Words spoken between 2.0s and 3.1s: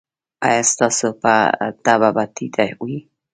به ټیټه وي؟